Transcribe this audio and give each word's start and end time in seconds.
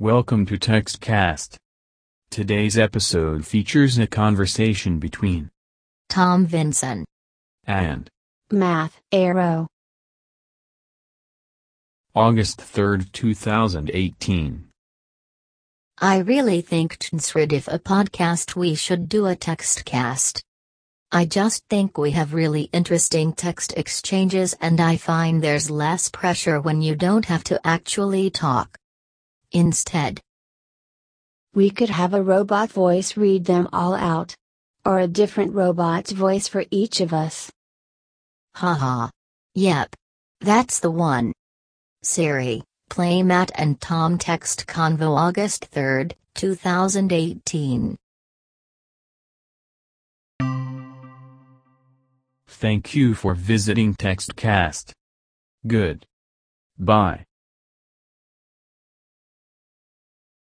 Welcome 0.00 0.46
to 0.46 0.56
TextCast. 0.56 1.56
Today's 2.30 2.78
episode 2.78 3.44
features 3.44 3.98
a 3.98 4.06
conversation 4.06 5.00
between 5.00 5.50
Tom 6.08 6.46
Vinson, 6.46 7.04
and 7.66 8.08
Math 8.48 9.00
Arrow. 9.10 9.66
August 12.14 12.60
3, 12.60 13.06
2018. 13.12 14.68
I 16.00 16.18
really 16.18 16.60
think 16.60 17.08
instead 17.12 17.52
of 17.52 17.66
a 17.66 17.80
podcast 17.80 18.54
we 18.54 18.76
should 18.76 19.08
do 19.08 19.26
a 19.26 19.34
text 19.34 19.84
cast. 19.84 20.44
I 21.10 21.24
just 21.24 21.64
think 21.68 21.98
we 21.98 22.12
have 22.12 22.34
really 22.34 22.70
interesting 22.72 23.32
text 23.32 23.74
exchanges 23.76 24.54
and 24.60 24.80
I 24.80 24.96
find 24.96 25.42
there's 25.42 25.68
less 25.68 26.08
pressure 26.08 26.60
when 26.60 26.82
you 26.82 26.94
don't 26.94 27.24
have 27.24 27.42
to 27.44 27.60
actually 27.66 28.30
talk. 28.30 28.77
Instead, 29.58 30.20
We 31.52 31.70
could 31.70 31.90
have 31.90 32.14
a 32.14 32.22
robot 32.22 32.70
voice 32.70 33.16
read 33.16 33.44
them 33.44 33.68
all 33.72 33.94
out. 33.94 34.36
Or 34.84 35.00
a 35.00 35.08
different 35.08 35.52
robot's 35.52 36.12
voice 36.12 36.46
for 36.46 36.64
each 36.70 37.00
of 37.00 37.12
us. 37.12 37.50
haha. 38.54 39.08
Yep. 39.56 39.96
That's 40.40 40.78
the 40.78 40.92
one. 40.92 41.32
Siri, 42.04 42.62
play 42.88 43.24
Matt 43.24 43.50
and 43.56 43.80
Tom 43.80 44.16
text 44.16 44.68
convo 44.68 45.16
August 45.16 45.68
3rd, 45.72 46.12
2018. 46.36 47.96
Thank 52.46 52.94
you 52.94 53.14
for 53.14 53.34
visiting 53.34 53.96
TextCast. 53.96 54.92
Good. 55.66 56.06
Bye. 56.78 57.27